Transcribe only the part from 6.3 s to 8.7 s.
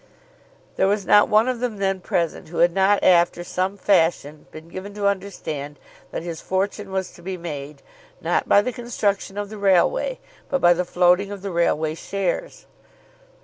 fortune was to be made, not by